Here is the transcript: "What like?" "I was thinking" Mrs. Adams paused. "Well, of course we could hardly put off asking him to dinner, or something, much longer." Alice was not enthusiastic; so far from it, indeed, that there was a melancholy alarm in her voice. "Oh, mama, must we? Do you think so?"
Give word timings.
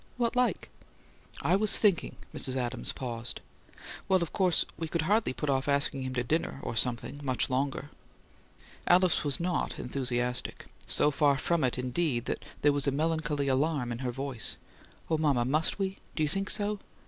"What 0.17 0.35
like?" 0.35 0.69
"I 1.43 1.55
was 1.55 1.77
thinking" 1.77 2.15
Mrs. 2.35 2.55
Adams 2.55 2.91
paused. 2.91 3.39
"Well, 4.09 4.23
of 4.23 4.33
course 4.33 4.65
we 4.75 4.87
could 4.87 5.03
hardly 5.03 5.31
put 5.31 5.47
off 5.47 5.67
asking 5.67 6.01
him 6.01 6.15
to 6.15 6.23
dinner, 6.23 6.57
or 6.63 6.75
something, 6.75 7.19
much 7.23 7.51
longer." 7.51 7.91
Alice 8.87 9.23
was 9.23 9.39
not 9.39 9.77
enthusiastic; 9.77 10.65
so 10.87 11.11
far 11.11 11.37
from 11.37 11.63
it, 11.63 11.77
indeed, 11.77 12.25
that 12.25 12.43
there 12.63 12.73
was 12.73 12.87
a 12.87 12.91
melancholy 12.91 13.47
alarm 13.47 13.91
in 13.91 13.99
her 13.99 14.11
voice. 14.11 14.57
"Oh, 15.07 15.19
mama, 15.19 15.45
must 15.45 15.77
we? 15.77 15.97
Do 16.15 16.23
you 16.23 16.29
think 16.29 16.49
so?" 16.49 16.79